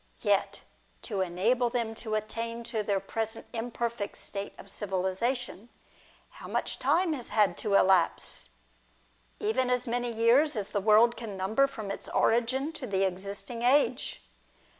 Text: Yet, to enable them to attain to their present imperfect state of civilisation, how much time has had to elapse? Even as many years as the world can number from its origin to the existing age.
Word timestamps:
Yet, 0.23 0.61
to 1.03 1.21
enable 1.21 1.69
them 1.69 1.93
to 2.01 2.15
attain 2.15 2.63
to 2.63 2.81
their 2.81 2.99
present 2.99 3.45
imperfect 3.53 4.17
state 4.17 4.55
of 4.57 4.67
civilisation, 4.71 5.69
how 6.41 6.47
much 6.47 6.79
time 6.79 7.13
has 7.13 7.29
had 7.29 7.55
to 7.59 7.75
elapse? 7.75 8.49
Even 9.39 9.69
as 9.69 9.85
many 9.87 10.11
years 10.11 10.55
as 10.55 10.69
the 10.69 10.81
world 10.81 11.15
can 11.15 11.37
number 11.37 11.67
from 11.67 11.91
its 11.91 12.09
origin 12.09 12.71
to 12.71 12.87
the 12.87 13.05
existing 13.05 13.61
age. 13.61 14.23